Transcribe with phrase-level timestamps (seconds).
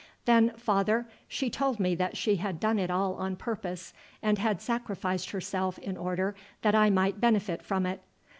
[0.25, 3.93] "Then, father, she told me that she had done it all on purpose,
[4.23, 8.01] and had sacrificed herself in order that I might benefit from it.